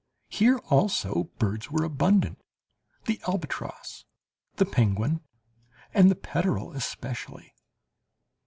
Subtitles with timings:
[0.29, 2.41] Here also birds were abundant;
[3.05, 4.03] the albatross,
[4.55, 5.21] the penguin,
[5.93, 7.53] and the peterel especially.